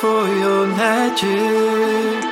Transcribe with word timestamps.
for 0.00 0.28
your 0.28 0.68
magic. 0.68 2.22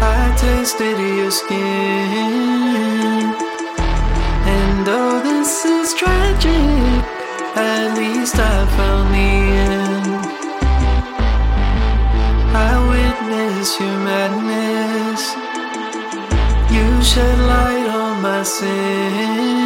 I 0.00 0.32
tasted 0.38 0.96
your 1.18 1.32
skin. 1.32 3.34
And 4.54 4.86
though 4.86 5.20
this 5.20 5.64
is 5.64 5.92
tragic, 5.94 7.02
at 7.56 7.96
least 7.98 8.36
I 8.36 8.66
found 8.76 9.08
the 9.16 9.32
end. 9.72 10.12
I 12.54 12.72
witnessed 12.92 13.80
your 13.80 13.98
madness. 14.10 15.22
You 16.74 16.86
shed 17.02 17.38
light 17.52 17.88
on 17.88 18.22
my 18.22 18.42
sins. 18.44 19.61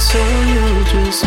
So 0.00 0.18
you 0.18 0.84
just. 0.92 1.24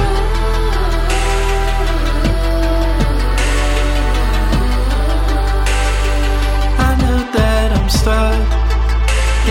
I 6.80 6.98
know 7.02 7.20
that 7.38 7.70
I'm 7.78 7.90
stuck 7.90 8.50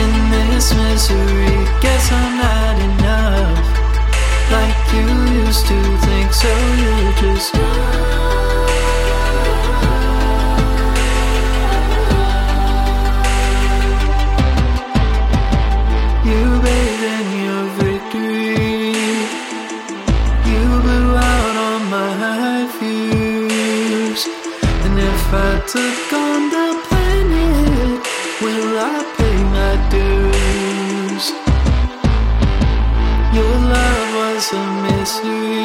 in 0.03 0.11
this 0.33 0.75
misery. 0.75 1.55
Guess 1.81 2.11
I'm 2.11 2.35
not 2.47 2.77
enough 2.91 3.83
like 4.51 4.79
you 4.93 5.07
used 5.45 5.67
to 5.67 5.79
think, 5.99 6.33
so 6.33 6.51
you 6.83 7.13
just. 7.23 7.92
I 25.35 25.61
planet, 26.89 28.01
will 28.43 28.79
I 28.79 29.01
pay 29.17 29.39
my 29.57 29.73
dues? 29.89 31.27
Your 33.33 33.55
love 33.73 34.09
was 34.21 34.53
a 34.53 34.65
mystery. 34.85 35.65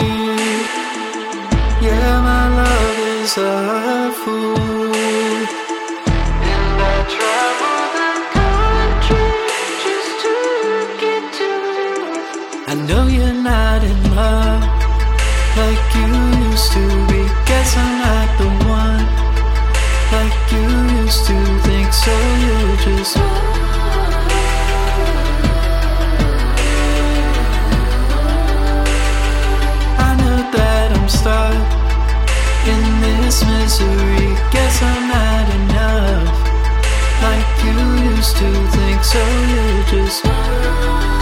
Yeah, 1.86 2.22
my 2.30 2.46
love 2.62 3.00
is 3.20 3.34
a 3.38 4.14
fool. 4.24 4.96
And 6.48 6.80
I 6.80 6.98
travel 7.16 7.80
the 7.98 8.12
country 8.40 9.30
just 9.84 10.14
to 10.24 10.36
get 11.02 11.24
to 11.40 11.50
you. 11.78 12.24
I 12.68 12.74
know 12.88 13.04
you're 13.08 13.42
not 13.52 13.84
in 13.84 14.00
love 14.16 14.64
like 15.60 15.84
you 15.98 16.08
used 16.48 16.72
to 16.72 16.84
be. 17.08 17.20
Guess 17.46 17.76
I'm 17.76 17.92
not 18.00 18.30
the 18.40 18.57
to 38.38 38.68
think, 38.70 39.04
so 39.04 39.20
you 39.50 39.84
just. 39.90 41.17